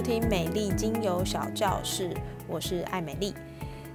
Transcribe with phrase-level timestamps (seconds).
[0.00, 2.16] 听美丽精油小教室。
[2.48, 3.34] 我是艾美丽，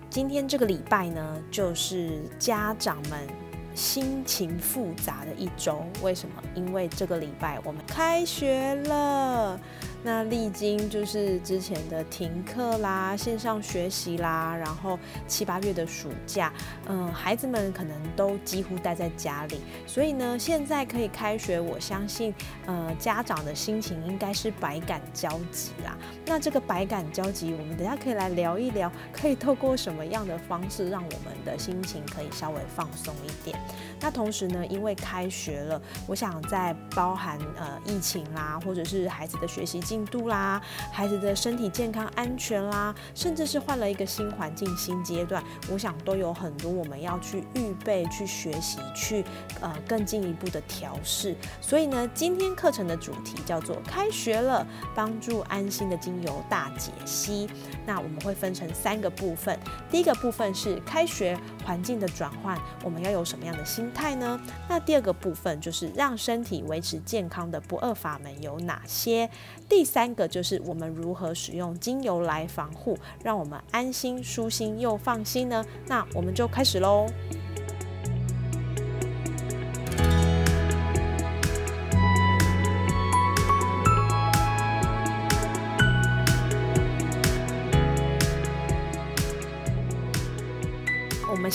[0.10, 3.28] 今天这个礼拜呢，就是家长们
[3.76, 5.86] 心情复杂的一周。
[6.02, 6.42] 为什么？
[6.56, 9.60] 因为这个礼拜我们开学了。
[10.04, 16.54] 那历经就是之前的停课啦、线上学习啦，然后七八月的暑假，
[16.86, 22.32] 嗯，孩子们可能都几乎待在家里，所以呢，现在可以开学，我相信，
[22.68, 25.98] 呃，家长的心情应该是百感交集啦。
[26.28, 33.60] 那这个百感交集，我们等下可以来聊一聊，可以透过什么样的方式，让我们的心情可以稍微放松一点。
[34.00, 49.24] 那同时呢，因为开学了，我想在包含呃疫情啦，或者是孩子的学习进度啦，孩子的身体健康安全啦，甚至是换了一个新环境、新阶段，我想都有很多我们要去预备、去学习、去
[49.62, 51.36] 呃更进一步的调试。
[51.62, 57.50] 所以呢，今天课程的主题叫做“开学了，帮助安心的精油大解析”。
[57.88, 59.58] 那我们会分成三个部分，
[59.90, 63.86] 第一个部分是开学环境的转换，我们要有什么样的心。
[63.96, 64.40] 态呢？
[64.68, 69.30] 那第二个部分就是让身体维持健康的不二法门有哪些？
[69.70, 75.66] 第三个就是我们如何使用精油来防护，让我们安心、舒心又放心呢？
[75.88, 77.08] 那我们就开始喽。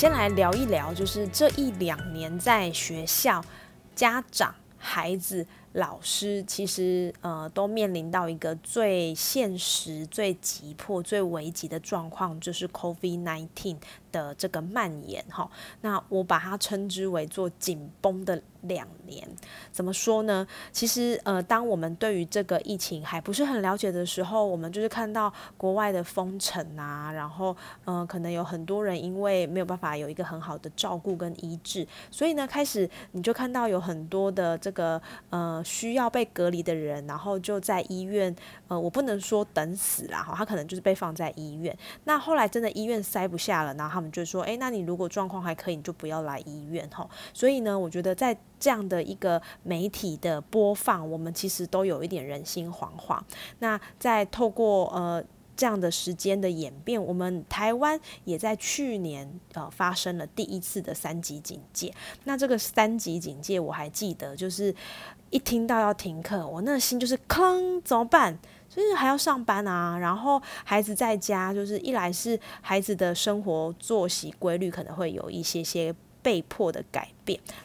[0.00, 3.44] 先来聊一聊，就是这一两年在学校，
[3.94, 13.76] 家长、孩子、老师，其实呃都面临到一个最现实、最急迫、最危急的状况，就是 COVID-19
[14.12, 15.50] 的这个蔓延哈。
[15.80, 18.42] 那我把它称之为做紧绷的。
[18.64, 19.26] 两年
[19.72, 20.46] 怎么说呢？
[20.70, 27.56] 其实，呃，当我们对于这个疫情还不是很了解的时候，我们就是看到国外的封城啊，然后，
[27.86, 35.00] 嗯，可能有很多人因为没有办法有一个很好的照顾跟医治，所以呢，开始你就看到有很多的这个
[35.30, 38.36] 呃需要被隔离的人，然后就在医院，
[38.68, 41.74] 呃，我不能说等死啦，哈，他可能就是被放在医院。
[42.04, 47.06] 那后来真的医院塞不下了，然后他们就说，哎，那你如果状况还可以，你就不要来医院，哈。
[47.34, 53.20] 所以呢，我觉得在这样的一个媒体的播放，我们其实都有一点人心惶惶。
[53.58, 55.22] 那在透过呃
[55.54, 61.92] 这样的时间的演变，我们台湾也在去年呃发生了第一次的三级警戒。
[62.24, 64.74] 那这个三级警戒我还记得，就是
[65.28, 68.38] 一听到要停课，我那心就是坑，怎么办？
[68.70, 75.94] 就是还要上班啊，然后孩子在家，就是一来是孩子的生活作息规律可能会有一些些。
[76.22, 77.08] 被迫的改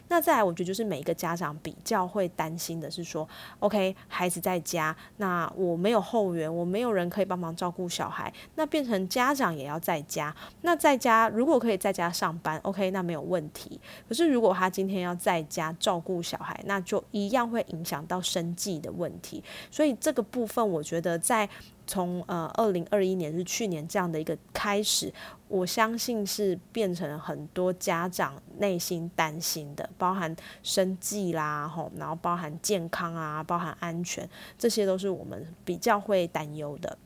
[0.08, 3.26] 那再来，我觉得就是每一个家长比较会担心的是说
[3.60, 10.34] ，OK，孩子在家，那我没有后援，我没有人可以帮忙照顾小孩，那变成家长也要在家。
[10.62, 13.80] 那在家如果可以在家上班，OK，那没有问题。
[14.08, 19.42] 可是如果他今天要在家照顾小孩，那就一样会影响到生计的问题。
[19.70, 21.48] 所以这个部分，我觉得在。
[21.88, 25.08] 从呃二零二一年是去年这样的一个开始，
[25.46, 34.28] 我相信是变成很多家长内心担心的，包含生计啦，吼，然后包含健康啊，包含安全，
[34.58, 36.98] 这些都是我们比较会担忧的。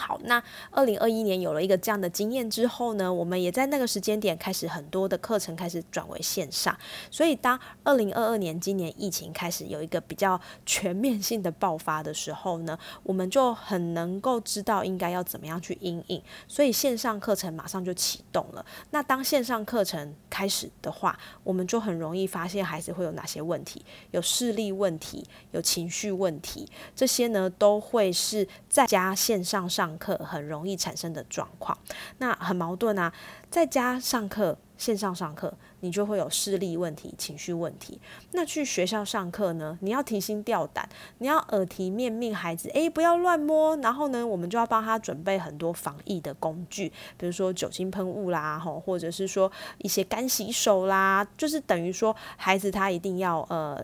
[0.00, 6.74] 好，那二零二一年有了一个这样的经验之后呢，我们也在那个时间点开始很多的课程开始转为线上。
[7.10, 18.64] 所以当二零二二年今年疫情开始有一个比较全面性的爆发的时候呢，我们就很能够知道应该要怎么样去应应，所以线上课程马上就启动了。
[18.92, 25.22] 那当线上课程开始的话，我们就很容易发现孩子会有哪些问题，有视力问题，
[25.52, 29.89] 有情绪问题，这些呢都会是在家线上上。
[29.98, 31.76] 课很容易产生的状况，
[32.18, 33.12] 那很矛盾啊，
[33.50, 34.58] 在家上课。
[34.80, 38.00] 线上上课，你就会有视力问题、情绪问题。
[38.32, 39.78] 那去学校上课呢？
[39.82, 40.88] 你要提心吊胆，
[41.18, 43.76] 你要耳提面命孩子，诶，不要乱摸。
[43.76, 53.78] 然后呢，我们就要帮他准备很多防疫的工具，比如说酒精喷雾啦，吼，或者是说一些干洗手啦，就是等于说孩子他一定要呃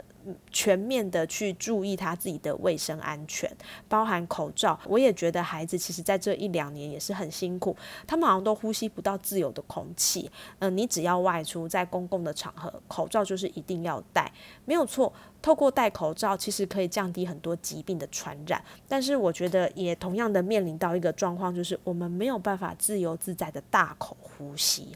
[0.50, 3.50] 全面的去注意他自己的卫生安全，
[3.88, 4.78] 包含口罩。
[4.86, 7.76] 我也觉得孩子其实在这一两年也是很辛苦，
[8.06, 10.30] 他们好像都呼吸不到自由的空气。
[10.58, 14.30] 嗯，你只要外出在公共的场合，口罩就是一定要戴，
[14.64, 15.12] 没有错。
[15.42, 18.60] 透过戴口罩，其实可以降低很多疾病的传染。
[18.88, 24.88] 但是我觉得也同样的面临到一个状况，就是我们没有办法自由自在的大口呼吸。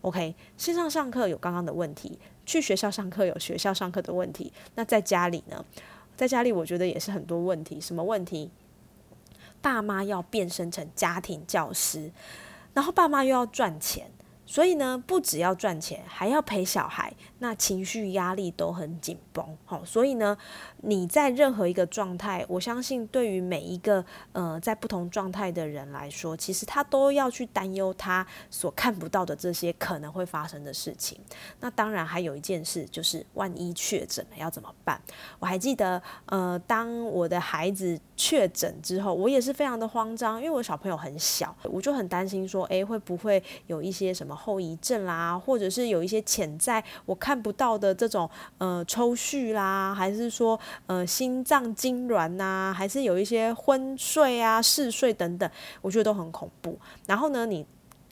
[0.00, 2.18] OK，线上上课有刚刚的问题，
[2.50, 5.64] 去学校上课有学校上课的问题，那在家里呢？
[6.16, 7.80] 在家里我觉得也是很多问题。
[7.80, 8.50] 什么问题？
[9.62, 12.10] 爸妈要变身成家庭教师，
[12.74, 14.10] 然后爸妈又要赚钱。
[14.46, 19.44] 所以呢，不只要赚钱，还要陪小孩，那情绪压力都很紧绷。
[19.64, 20.36] 好，所以呢，
[20.82, 31.18] 你在任何一个状态，我相信对于每一个呃在不同状态的人来说，其实他都要去担忧他所看不到的这些可能会发生的事情。
[31.60, 35.00] 那当然还有一件事，就是万一确诊了要怎么办？
[35.38, 44.36] 我还记得，呃，当我的孩子确诊之后，我也是非常的慌张，因为我小朋友很小，我就很担心说，诶，会不会有一些什么？
[44.40, 48.28] 后遗症啦，或者是有一些潜在我看看不到的这种
[48.58, 55.48] 呃抽搐啦，还是说呃心脏痉挛呐，还是有一些昏睡啊、嗜睡等等，
[55.80, 56.76] 我觉得都很恐怖。
[57.06, 57.64] 然后呢，你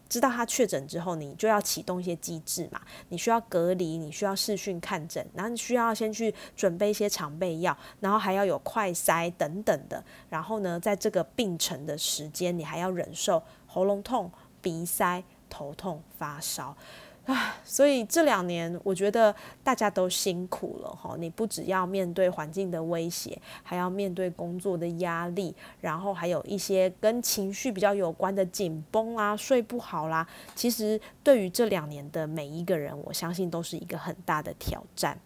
[0.08, 10.00] 知道他确诊之后，你就要启动一些机制嘛，你需要隔离，你需要视讯看诊，然后你需要先去准备一些常备药，然后还要有快筛等等的。
[10.30, 14.30] 然后呢，在这个病程的时间，你还要忍受喉咙痛、
[14.62, 15.24] 鼻塞。
[15.50, 16.76] 头痛、发烧，
[17.28, 21.14] 啊，所以这两年我觉得大家都辛苦了哈。
[21.18, 30.26] 你不只要面对环境的威胁，还要面对工作的压力，然后还有一些跟情绪比较有关的紧绷啊、睡不好啦。
[30.54, 35.20] 其实对于这两年的每一个人，我相信都是一个很大的挑战。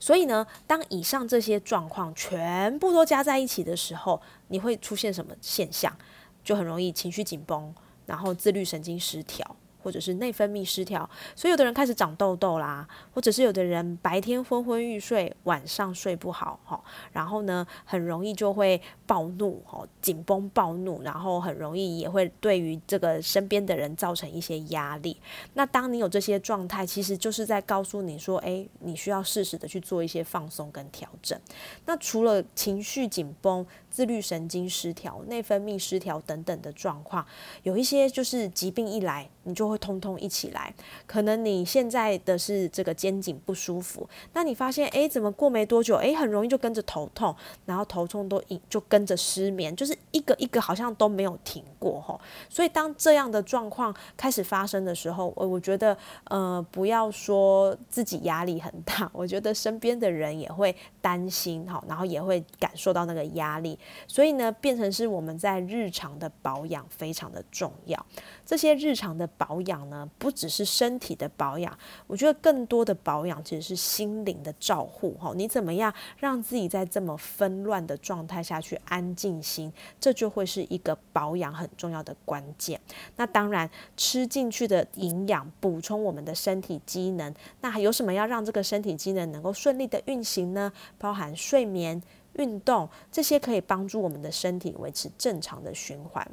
[0.00, 5.94] 所以呢，当以上这些状况全部都加在一起的时候，你会出现什么现象？
[6.42, 7.74] 就很容易情绪紧绷。
[8.06, 9.56] 然后自律神经失调。
[9.86, 12.84] 或者是内分泌失调，所以有的人开始长痘痘啦，
[13.14, 25.16] 或者是有的人白天昏昏欲睡，晚上睡不好哈，然后呢，很容易就会暴怒哈，紧绷暴怒，然后很容易也会对于这个身边的人造成一些压力。
[25.54, 31.38] 那当你有这些状态，其实就是在告诉你说，诶，你需要适时的去做一些放松跟调整。
[31.84, 33.64] 那除了情绪紧绷、
[33.96, 37.24] 自律神经失调、内分泌失调等等的状况，
[37.62, 39.74] 有一些就是疾病一来，你就会。
[39.86, 40.74] 通通一起来，
[41.06, 47.32] 可能你现在的是这个肩颈不舒服，那你发现哎，怎么过没多久，哎，很容易就跟着头痛，
[47.66, 52.18] 然后头痛都一就跟着失眠，就是一个一个好像都没有停过哈。
[52.48, 68.06] 所以当这样的状况开始发生的时候，我我觉得呃，不要说自己压力很大，我觉得身边的人也会担心哈，然后也会感受到那个压力，所以呢，变成是我们在日常的保养非常的重要，
[68.46, 69.56] 这些日常的保。
[69.66, 75.16] 养呢，不只是身体的保养，我觉得更多的保养其实是心灵的照护。
[75.18, 82.80] 哈，你怎么样让自己在这么纷乱的状态下去安静心，这就会是一个保养很重要的关键。
[83.16, 90.72] 那当然，吃进去的营养补充我们的身体机能，那还有什么要让这个身体机能能够顺利的运行呢？
[90.98, 92.00] 包含睡眠、
[92.36, 96.26] 运动这些，可以帮助我们的身体维持正常的循环。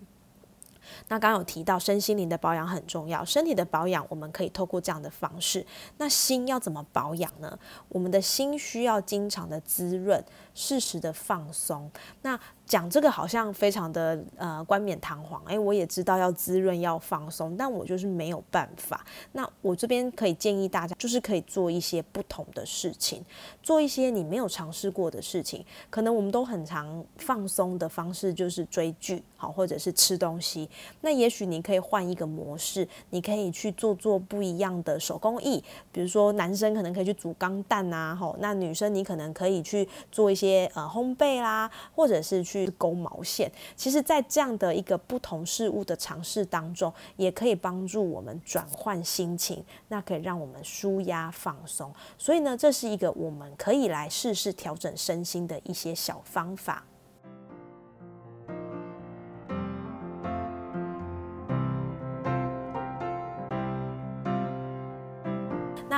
[1.07, 5.65] 那刚有提到身心灵的保养很重要，身体的保养我们可以透过这样的方式。
[5.97, 7.57] 那心要怎么保养呢？
[7.87, 10.23] 我们的心需要经常的滋润，
[10.53, 11.89] 适时的放松。
[12.21, 12.37] 那
[12.73, 19.05] 讲这个好像非常的呃冠冕堂皇，诶，我也知道要滋润要放松，但我就是没有办法。
[19.33, 23.23] 那我这边可以建议大家，就是可以做一些不同的事情，
[23.61, 25.63] 做一些你没有尝试过的事情。
[25.91, 30.67] 可能我们都很常放松的方式就是追剧，好，或者是吃东西。
[31.01, 42.43] 那也许你可以换一个模式，你可以去做做不一样的手工艺，比如说男生可能可以去煮钢蛋啊，吼，那女生你可能可以去做一些呃烘焙啦，或者是。
[42.43, 51.93] 去勾毛线，其实，在这样的一个不同事物的尝试当中，也可以帮助我们转换心情，那可以让我们舒压放松。
[52.17, 56.83] 所以呢，这是一个我们可以来试试调整身心的一些小方法。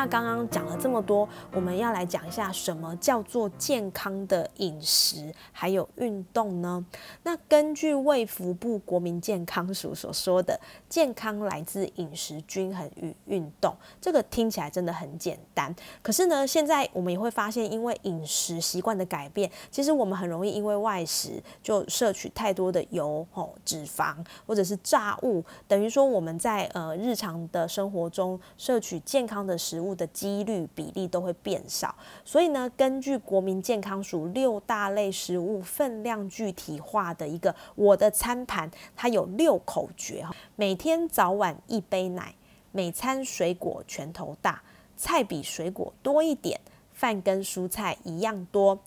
[0.08, 6.86] 刚刚讲了这么多，我们要来讲一下什么叫做健康的饮食，还有运动呢？
[7.24, 15.74] 那根据卫福部国民健康署所说的，健康来自饮食均衡与运动，这个听起来真的很简单。
[16.04, 29.95] 可是呢，现在我们也会发现，因为饮食习惯的改变，其实我们很容易因为外食就摄取太多的油、吼脂肪或者是炸物，等于说我们在呃日常的生活中摄取健康的食物。
[29.96, 40.26] 的几率比例都会变少，所以呢，根据国民健康署六大类食物分量具体化的一个我的餐盘，它有六口诀：
[40.56, 42.36] 每天早晚一杯奶，
[42.72, 44.62] 每餐水果拳头大，
[44.98, 46.60] 菜比水果多一点，
[46.92, 48.78] 饭跟蔬菜一样多，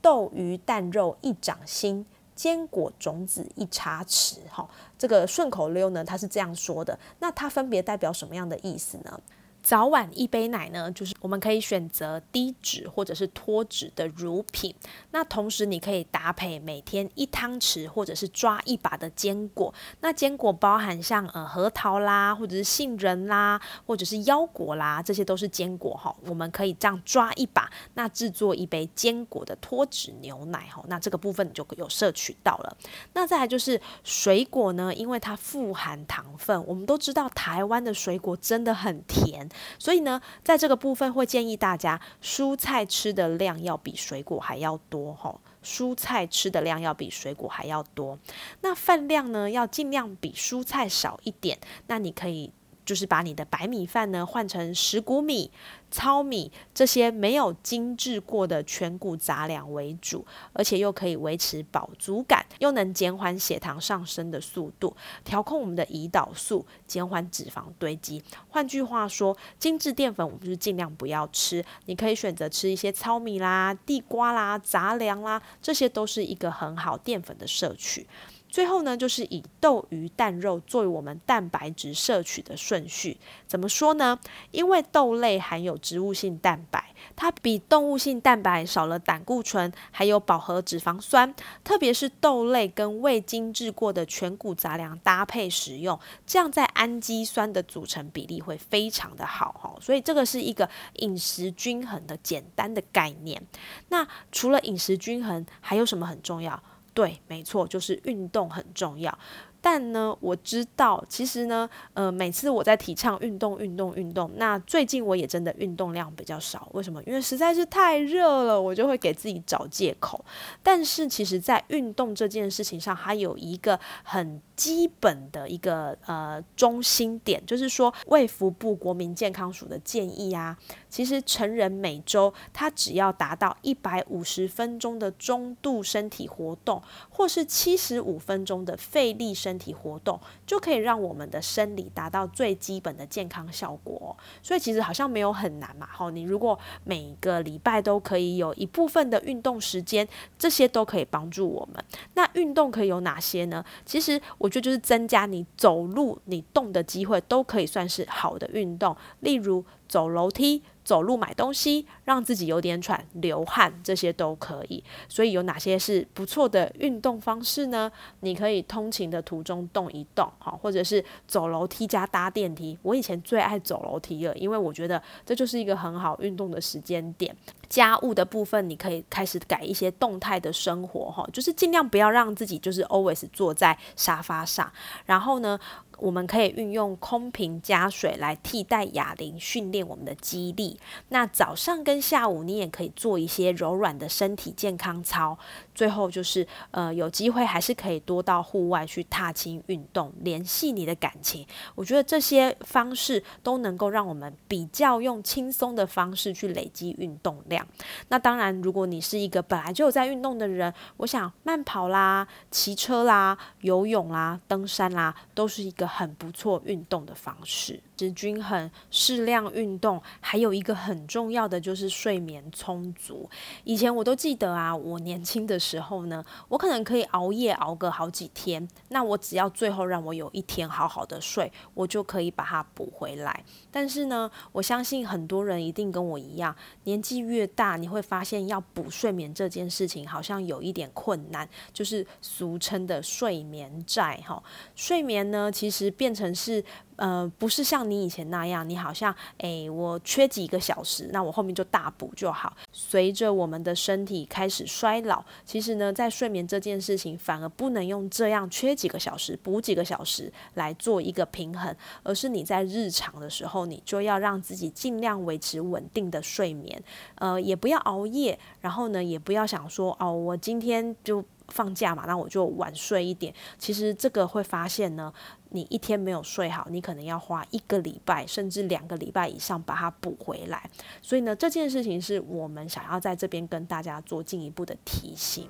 [0.00, 2.04] 豆鱼蛋肉一掌心，
[2.34, 4.38] 坚果种子一茶匙。
[4.50, 4.68] 哈，
[4.98, 9.20] 这个顺口溜呢，它是这样说的，那它分别代表什么样的意思呢？
[9.64, 14.74] 早晚一杯奶呢，就是我们可以选择低脂或者是脱脂的乳品。
[15.10, 19.72] 那同时你可以搭配每天一汤匙或者是抓一把的坚果。
[20.02, 26.14] 那坚果包含像呃核桃啦，或者是杏仁啦，或者是腰果啦，这些都是坚果哈。
[26.26, 30.84] 我们可以这样抓一把，那制作一杯坚果的脱脂牛奶哈。
[30.88, 32.76] 那这个部分你就有摄取到了。
[33.14, 39.48] 那再来就是水果呢，因为它富含糖分，我们都知道台湾的水果真的很甜。
[39.78, 45.38] 所以呢，在这个部分会建议大家，蔬菜吃的量要比水果还要多哈。
[45.62, 48.18] 蔬菜吃的量要比水果还要多，
[48.60, 51.58] 那饭量呢要尽量比蔬菜少一点。
[51.86, 52.52] 那你可以。
[52.84, 55.50] 就是把你的白米饭呢换成石谷米、
[55.90, 68.22] 糙米这些没有精制过的全谷杂粮为主，而且又可以维持饱足感，又能减缓血糖上升的速度，调控我们的胰岛素，减缓脂肪堆积。
[68.48, 78.06] 换句话说，精致淀粉我们就是尽量不要吃，你可以选择吃一些糙米啦、地瓜啦、杂粮啦，这些都是一个很好淀粉的摄取。
[78.54, 83.16] 最后呢，就是以豆鱼蛋肉作为我们蛋白质摄取的顺序。
[83.48, 84.16] 怎么说呢？
[84.52, 91.34] 因为豆类含有植物性蛋白，它比动物性蛋白少了胆固醇，还有饱和脂肪酸。
[91.64, 99.74] 特别是豆类跟未精制过的全谷杂粮搭配食用，这样在氨基酸的组成比例会非常的好哈。
[99.80, 103.44] 所以这个是一个饮食均衡的简单的概念。
[103.88, 106.62] 那除了饮食均衡，还有什么很重要？
[106.94, 109.18] 对，没错，就是运动很重要。
[109.66, 116.68] 但呢，我知道，其实呢，呃，每次我在提倡运动、运动、运动，那最近我也真的运动量比较少。
[116.74, 117.02] 为什么？
[117.04, 120.22] 因为实在是太热了，我就会给自己找借口。
[120.62, 130.54] 但是，其实，在运动这件事情上，还有一个很基本的一个呃中心点，就是说，卫福部国民健康署的建议啊，
[130.90, 139.53] 其实成人每周他只要达到一百五十分钟的中度身体活动，或是七十五分钟的费力身。
[139.54, 145.86] 身体活动就可以让我们的生理达到最基本的健康效果，所以其实好像没有很难嘛。
[145.88, 151.84] 好，你如果每个礼拜都可以有一部分的运动时间，这些都可以帮助我们。
[152.14, 153.64] 那运动可以有哪些呢？
[153.86, 158.96] 其实我觉得就是增加你走路、你动的机会，都可以算是好的运动。
[159.20, 160.64] 例如走楼梯。
[160.84, 164.84] 走路买东西，让自己有点喘、流汗，这些都可以。
[165.08, 167.90] 所以有哪些是不错的运动方式呢？
[168.20, 172.78] 你可以通勤的途中动一动，哈，或者是走楼梯加搭电梯。
[172.82, 177.34] 我以前最爱走楼梯了，因为我觉得这就是一个很好运动的时间点。
[177.68, 184.72] 家务的部分，你可以开始改一些动态的生活，哈，就是尽量不要让自己就是 always 坐在沙发上。
[185.06, 185.58] 然后呢？
[185.98, 190.76] 我们可以运用空瓶加水来替代哑铃，训练我们的肌力。
[191.10, 195.38] 那早上跟下午，你也可以做一些柔软的身体健康操。
[195.74, 201.46] 最后就是，呃，有机会还是可以多到户外去踏青运动，联系你的感情。
[201.74, 207.66] 我觉得这些方式都能够让我们比较用轻松的方式去累积运动量。
[208.08, 217.80] 那当然，如果你是一个本来就有在运动的人，我想慢跑啦、骑车啦、游泳啦、登山啦，都是一个很不错运动的方式。
[217.98, 223.28] 食均衡、适量运动，还有一个很重要的就是睡眠充足。
[223.64, 225.58] 以前我都记得啊，我年轻的。
[225.64, 233.42] 时候呢，我可能可以熬夜熬个好几天，那我只要最后让我有一天好好的睡，我就可以把它补回来。
[233.70, 244.42] 但是呢，我相信很多人一定跟我一样，年纪越大，你会发现要补睡眠这件事情好像有一点困难，就是俗称的睡眠债哈。
[244.74, 246.62] 睡眠呢，其实变成是。
[246.96, 252.56] 呃，不是像你以前那样，你好像诶，我缺几个小时，那我后面就大补就好。
[252.72, 266.82] 随着我们的身体开始衰老，其实呢，在睡眠这件事情反而不能用这样缺几个小时补几个小时来做一个平衡，而是你在日常的时候，你就要让自己尽量维持稳定的睡眠，
[267.16, 271.24] 呃，也不要熬夜，然后呢，也不要想说哦，我今天就。
[271.48, 273.32] 放假嘛，那我就晚睡一点。
[273.58, 275.12] 其实这个会发现呢，
[275.54, 280.68] 你一天没有睡好，你可能要花一个礼拜甚至两个礼拜以上把它补回来。
[281.00, 285.48] 所以呢，这件事情是我们想要在这边跟大家做进一步的提醒。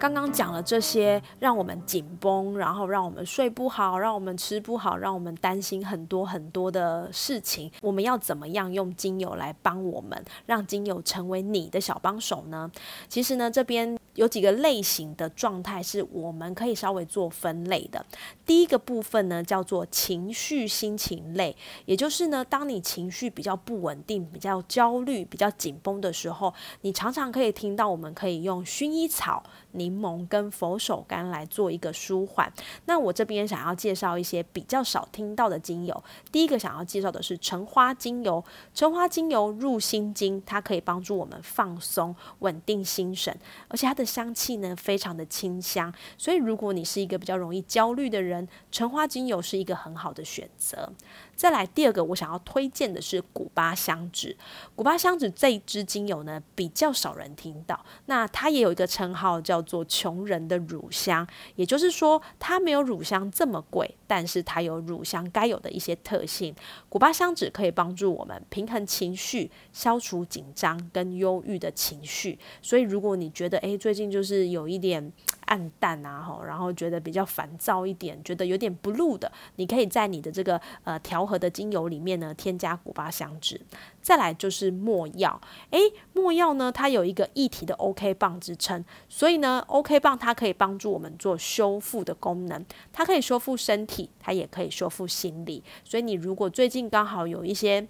[0.00, 7.70] 刚刚讲了这些，让我们紧绷，然后让我们睡不好，让我们吃不好，让我们担心很多很多的事情。
[7.80, 12.68] 我们要怎么样用精油来帮我们，让精油成为你的小帮手呢？
[13.08, 13.96] 其实呢，这边。
[14.14, 18.04] 有几个类型的状态是我们可以稍微做分类的。
[18.44, 26.52] 第一个部分呢，叫做情绪心情类，也就是呢，当你情绪比较不稳定、比较焦虑、比较紧绷的时候，
[26.82, 32.52] 你常常可以听到，我们可以用薰衣草、柠檬跟佛手柑来做一个舒缓。
[32.86, 36.04] 那我这边想要介绍一些比较少听到的精油。
[36.30, 43.36] 第一个想要介绍的是橙花精油，橙花精油入心经，它可以帮助我们放松、稳定心神，
[43.66, 44.06] 而且它的。
[44.12, 50.92] 香气呢，非常的清香，所以如果你是一个比较容易焦虑的人，橙花精油是一个很好的选择。
[51.34, 54.36] 再来第二个，我想要推荐的是古巴香脂。
[54.76, 57.84] 古巴香脂这一支精油呢，比较少人听到。
[58.06, 66.54] 那它也有一个称号叫做“穷人的乳香”，也就是说，它没有乳香这么贵，但是它有乳香该有的一些特性。
[66.88, 72.38] 古巴香脂可以帮助我们平衡情绪，消除紧张跟忧郁的情绪。
[72.60, 75.12] 所以，如果你觉得诶最近就是有一点。
[75.52, 83.60] 暗淡啊，吼，然后觉得比较烦躁一点，觉得有点不露的，你可以在你的这个呃调和的精油里面呢添加古巴香脂。
[84.00, 85.38] 再来就是墨药，
[85.70, 85.78] 诶，
[86.14, 95.62] 墨药呢它有一个一体的 OK 棒之称，所以呢 OK 棒它可以帮助我们做修复的功能，它可以修复身体，它也可以修复心理。
[95.84, 97.86] 所以你如果最近刚好有一些。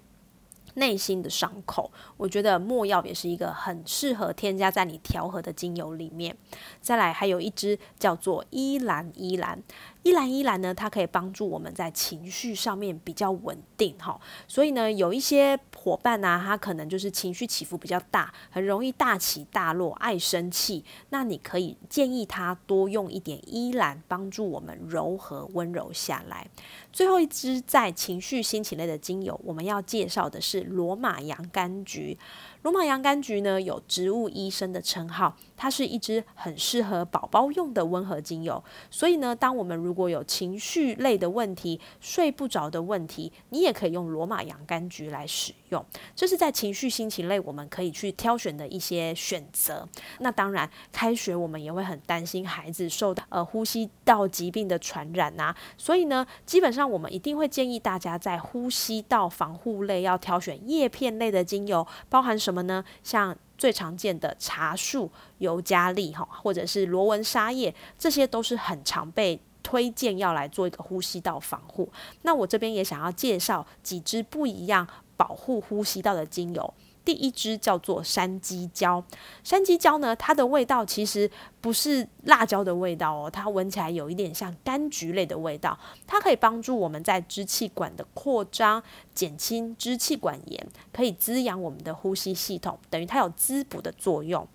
[0.75, 6.35] 内心的伤口，我觉得墨药也是一个很适合添加在你调和的精油里面。
[6.81, 9.61] 再来，还有一支叫做依兰依兰。
[10.03, 14.19] 依兰依兰呢，它可以帮助我们在情绪上面比较稳定哈。
[14.47, 20.83] 所以呢，有一些伙伴呢，他可能就是情绪起伏比较大，很容易大起大落，爱生气。
[21.09, 26.47] 那你可以建议他多用一点依兰，帮助我们柔和温柔下来。
[26.91, 32.17] 最后一支在情绪心情类的精油，我们要介绍的是罗马洋甘菊。
[32.63, 38.63] 罗马洋甘菊呢，有植物医生的称号，它是一支很适合宝宝用的温和精油。
[38.89, 45.85] 所以呢，当我们如果有情绪类的问题、睡不着的问题，你也可以用罗马洋甘菊来使用。
[46.15, 49.85] 这是在情绪心情类我们可以去挑选的一些选择。
[50.19, 62.85] 那当然，开学我们也会很担心孩子受到呃呼吸道疾病的传染啊，所以呢，基本上我们一定会建议大家在呼吸道防护类要挑选叶片类的精油，包含什什么呢？
[63.01, 71.89] 像最常见的茶树、尤加利哈，或者是罗纹沙叶，这些都是很常被推荐要来做一个呼吸道防护。
[72.21, 74.87] 那我这边也想要介绍几支不一样
[75.17, 76.73] 保护呼吸道的精油。
[77.05, 79.03] 第一支叫做山鸡椒，
[79.43, 88.81] 山鸡椒呢，它的味道其实不是辣椒的味道哦，它闻起来有一点像柑橘类的味道，它可以帮助我们在支气管的扩张，
[89.13, 94.47] 减轻支气管炎，可以滋养我们的呼吸系统，等于它有滋补的作用。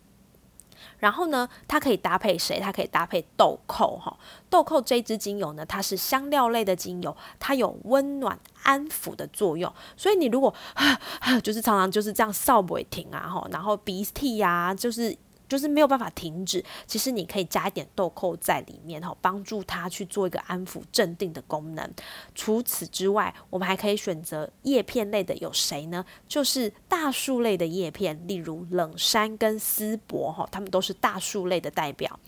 [0.98, 2.58] 然后呢，它可以搭配谁？
[2.60, 4.16] 它可以搭配豆蔻哈。
[4.50, 9.72] 豆蔻这支精油呢，它是香料类的精油，它有温暖安抚的作用。
[9.96, 10.52] 所以你如果
[11.42, 15.16] 就是常常就是这样扫不停啊哈，然后鼻涕呀，就是
[15.48, 21.90] 就是没有办法停止，其实你可以加一点豆蔻在里面哈，帮助它去做一个安抚镇定的功能。
[22.34, 26.04] 除此之外，我们还可以选择叶片类的有谁呢？
[26.28, 32.18] 就是大树类的叶片，例如冷杉跟丝柏哈，它们都是大树类的代表。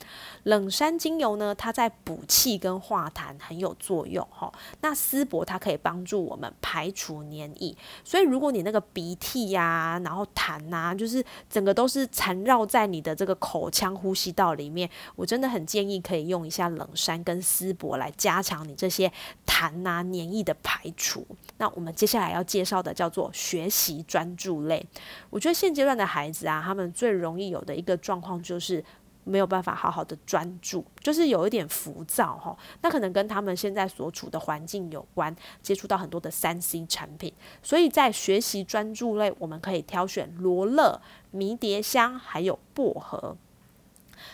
[0.44, 4.50] 冷杉精油呢，它在补气跟化痰很有作用哈。
[4.80, 19.10] 那丝柏它可以帮助我们排除黏液，所以如果你那个鼻涕呀，然后痰呐，就是整个都是缠绕在你的这个口腔呼吸道里面，我真的很建议可以用一下冷杉跟丝柏来加强你这些
[19.46, 21.26] 痰啊黏液的排除。
[21.58, 24.84] 那我们接下来要介绍的叫做学习专注类，
[25.28, 28.84] 我觉得现阶段的孩子啊，他们最容易有的一个状况就是。
[29.24, 32.56] 没有办法好好的专注，就是有一点浮躁哈。
[32.82, 43.36] 那可能跟他们现在所处的环境有关，接触到很多的三 C 产品，所以在学习专注类，我们可以挑选罗勒、迷迭香还有薄荷。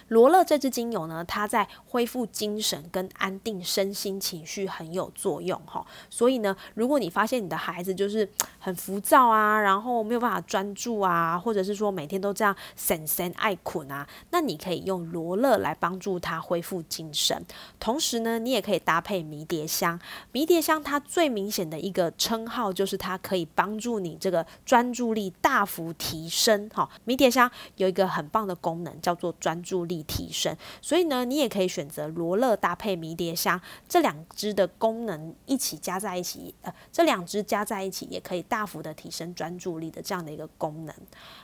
[0.09, 5.85] 罗勒这支精油呢，它在恢复精神跟安定身心情绪很有作用哈。
[6.11, 17.41] 所以呢，如果你发现你的孩子就是 很浮躁啊，然后没有办法专注啊，或者是说每天都这样神神爱困啊，那你可以用罗勒来帮助他恢复精神。
[17.81, 19.99] 同时呢，你也可以搭配迷迭香。
[20.33, 26.89] 迷迭香它最明显的一个称号就是它可以帮助你这个专注力大幅提升哈。
[27.05, 29.77] 迷迭香有一个很棒的功能叫做专注。
[29.87, 40.95] 力提升，所以呢，你也可以选择罗勒搭配迷迭香这两支的功能一起加在一起，呃，这两支加在一起也可以大幅的提升专注力的这样的一个功能。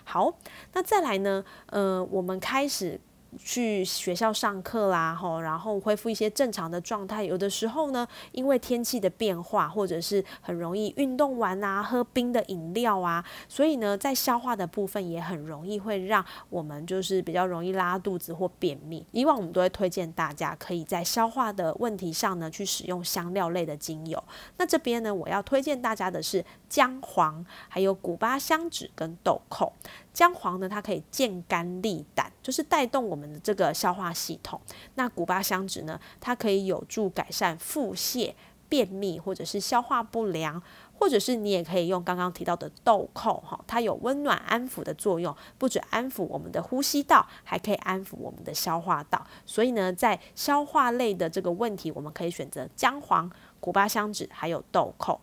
[0.04, 0.32] 好，
[0.72, 3.00] 那再来呢，呃，我们开始。
[3.38, 7.24] 去学校上课啦，吼，然后恢复一些正常的状态。
[7.24, 19.06] 有的时候呢，因为天气的变化，或者是很容易运动完啊，喝冰的饮料啊，所以呢，在消化的部分也很容易会让我们就是比较容易拉肚子或便秘。
[19.12, 24.22] 以往我们都会推荐大家可以在消化的问题上呢，去使用香料类的精油。
[24.58, 29.72] 那这边呢，我要推荐大家的是姜黄，还有古巴香脂跟豆蔻。
[30.12, 34.60] 姜黄呢，它可以健肝利胆，就是带动我们的这个消化系统。
[34.94, 38.34] 那古巴香脂呢，它可以有助改善腹泻、
[38.68, 40.62] 便秘或者是消化不良，
[40.98, 49.26] 或者是你也可以用刚刚提到的豆蔻哈，它有温暖安抚的作用，不止安抚我们的呼吸道，还可以安抚我们的消化道。
[49.46, 55.18] 所以呢，在消化类的这个问题，我们可以选择姜黄、古巴香脂还有豆蔻。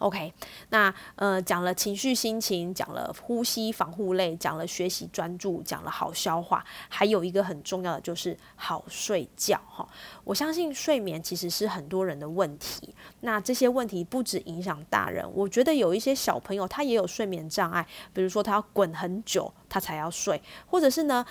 [0.00, 0.32] OK，
[0.70, 9.86] 那呃讲了情绪心情，讲了呼吸防护类，讲了学习专注，讲了好消化，还有一个很重要的就是好睡觉哈。
[10.24, 21.24] 我相信睡眠其实是很多人的问题，那这些问题不止影响大人，我觉得有一些小朋友他也有睡眠障碍，比如说他要滚很久他才要睡，或者是呢。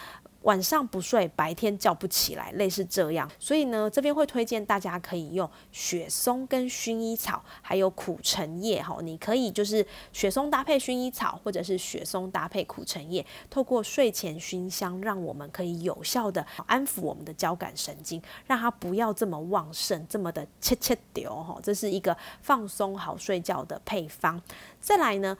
[0.43, 3.29] 晚上不睡，白天叫不起来，类似这样。
[3.37, 8.97] 所以呢，这边会推荐大家可以用雪松跟薰衣草，还有苦橙叶哈。
[9.01, 21.59] 你可以就是雪松搭配薰衣草，或者是雪松搭配苦橙叶，透过睡前熏香，让我们可以有效的安抚我们的交感神经，让它不要这么旺盛，这么的切切丢哈。
[21.61, 24.41] 这是一个放松好睡觉的配方。
[24.79, 25.37] 再来呢？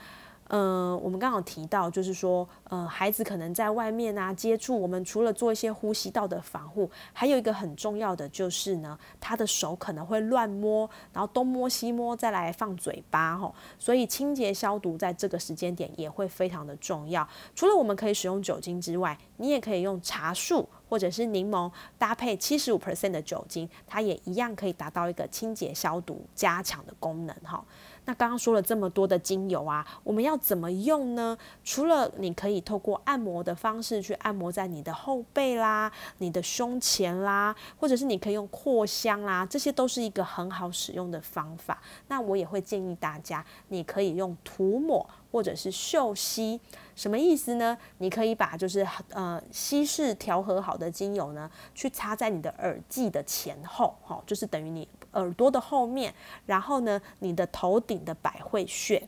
[0.50, 17.28] 嗯，我们刚刚提到，就是说，呃，孩子可能在外面啊接触，我们除了做一些呼吸道的防护，还有一个很重要的就是呢，他的手可能会乱摸，然后东摸西摸，再来放嘴巴吼，所以清洁消毒在这个时间点也会非常的重要。
[17.54, 27.64] 除了我们可以使用酒精之外，你也可以用茶树或者是柠檬搭配七十五 percent 的酒精，它也一样可以达到一个清洁消毒加强的功能哈。
[28.10, 31.38] 那刚刚说了这么多的精油啊，我们要怎么用呢？
[31.64, 41.80] 除了你可以透过按摩的方式去按摩在你的后背啦、你的胸前啦，或者是你可以用扩香啦，这些都是一个很好使用的方法。
[42.08, 45.08] 那我也会建议大家，你可以用涂抹。
[45.32, 46.60] 或者是嗅吸，
[46.96, 47.78] 什么意思呢？
[48.00, 56.14] 你可以把就是呃稀释调和好的精油呢，去擦在你的耳际的前后，哈，就是等于你耳朵的后面，
[56.46, 59.08] 然后呢，你的头顶的百会穴。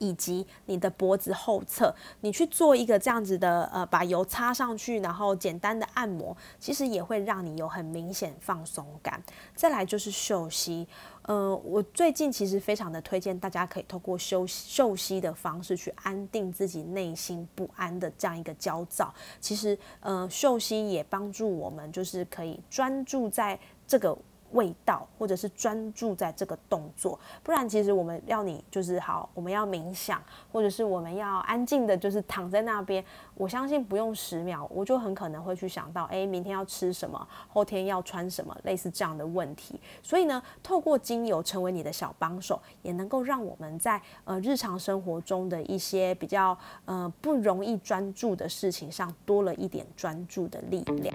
[0.00, 9.20] 以及你的脖子后侧，你去做一个这样子的，呃，把油擦上去，然后简单的按摩，其实也会让你有很明显放松感。
[9.56, 10.86] 再来就是嗅吸，
[11.22, 19.12] 呃，我最近其实非常的推荐大家可以透过嗅嗅吸的方式去安定自己内心不安的这样一个焦躁。
[19.40, 24.16] 其实，呃，嗅吸也帮助我们，就是可以专注在这个。
[24.52, 33.04] 味道，或者是专注在这个动作，不然其实我们要你就是好，我们要冥想，或者是我们要安静的，就是躺在那边。
[33.34, 39.80] 我相信不用十秒，我就很可能会去想到，哎，明天要吃什么，后天要穿什么，类似这样的问题。
[40.02, 51.14] 所以呢，透过精油成为你的小帮手，也能够让我们在呃日常生活中的一些比较呃不容易专注的事情上，多了一点专注的力量。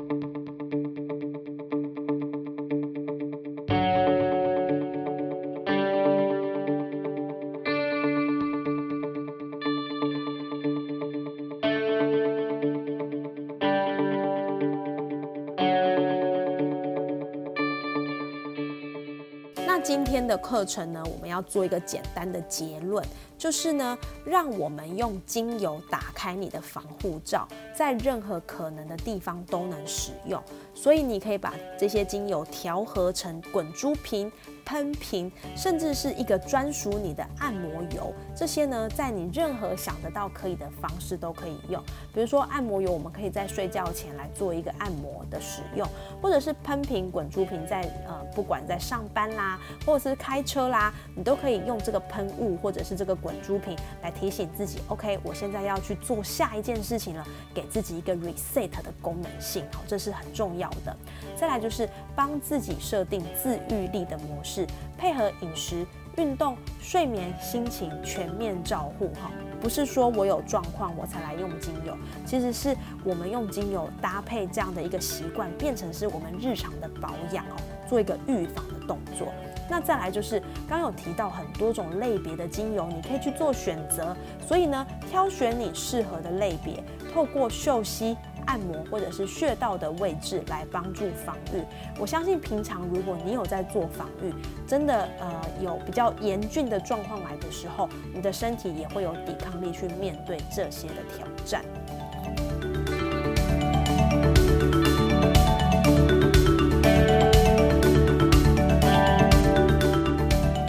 [20.34, 23.06] 的课程呢，我们要做一个简单的结论，
[23.38, 30.42] 就是呢，让我们用精油打开你的防护罩，在任何可能的地方都能使用。
[30.74, 34.32] 所以你可以把这些精油调和成滚珠瓶。
[34.66, 41.84] 喷瓶，甚至是一个专属你的按摩油，这些呢，在你任何想得到可以的方式都可以用。
[42.14, 45.86] 比如说按摩油，我们可以在睡觉前来做一个按摩的使用，
[46.22, 60.94] 或者是喷瓶、滚珠瓶，在呃，不管在上班啦，或者是开车啦，你都可以用这个喷雾或者是这个滚珠瓶来提醒自己，OK，我现在要去做下一件事情了，给给自己一个 reset 的功能性，好，这是很重要的。
[61.38, 64.68] 再来就是帮自己设定自愈力的模式。
[64.98, 65.86] 配合饮食、
[66.18, 77.56] 运动、睡眠、心情全面照护哈，不是说我有状况我才来用精油，其实是我们用精油搭配这样的一个习惯，变成是我们日常的保养哦，
[77.88, 79.30] 做一个预防的动作。
[79.70, 88.18] 那再来就是刚有提到很多种类别的精油，你可以去做选择，所以呢，挑选你适合的类别，透过嗅吸。
[88.46, 91.64] 按摩或者是穴道的位置来帮助防御。
[91.98, 94.34] 我相信平常如果你有在做防御，
[94.68, 101.64] 真的呃有比较严峻的状况来的时候，你的身体也会有抵抗力去面对这些的挑战。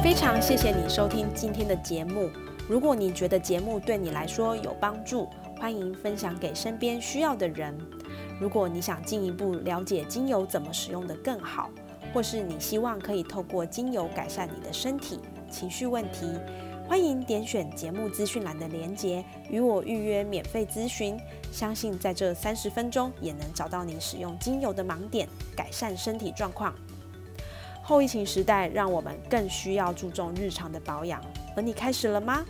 [0.00, 2.30] 非常谢谢你收听今天的节目。
[2.66, 5.28] 如果你觉得节目对你来说有帮助，
[5.64, 7.74] 欢迎分享给身边需要的人。
[8.38, 11.70] 如果你想进一步了解精油怎么使用的更好，
[12.12, 16.30] 或是你希望可以透过精油改善你的身体、情绪问题，
[16.86, 21.18] 欢迎点选节目资讯栏的连结，与我预约免费咨询。
[21.50, 26.74] 相信在这三十分钟也能找到你使用精油的盲点，改善身体状况。
[27.82, 31.22] 后疫情时代，让我们更需要注重日常的保养，
[31.56, 32.44] 而你开始了吗？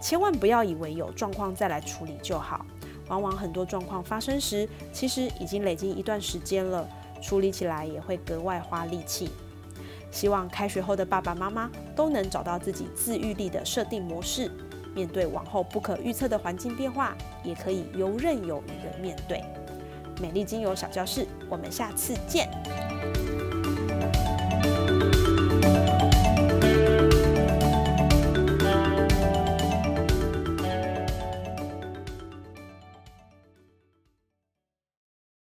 [0.00, 2.64] 千万不要以为有状况再来处理就好，
[3.08, 6.88] 往往很多状况发生时，其实已经累积一段时间了，
[7.22, 9.30] 处理起来也会格外花力气。
[10.10, 14.50] 希望开学后的爸爸妈妈都能找到自己自愈力的设定模式，
[14.94, 19.42] 面对往后不可预测的环境变化，也可以游刃有余的面对。
[20.20, 22.48] 美丽精油小教室，我们下次见。